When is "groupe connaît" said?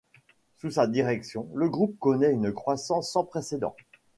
1.69-2.31